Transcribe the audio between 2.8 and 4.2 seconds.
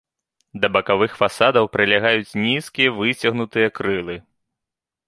выцягнутыя крылы.